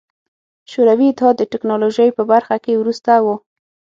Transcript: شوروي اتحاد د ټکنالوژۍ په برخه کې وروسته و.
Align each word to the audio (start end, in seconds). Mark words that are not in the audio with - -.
شوروي 0.71 1.07
اتحاد 1.11 1.35
د 1.39 1.43
ټکنالوژۍ 1.51 2.09
په 2.17 2.23
برخه 2.31 2.55
کې 2.63 2.79
وروسته 2.81 3.11
و. 3.23 3.27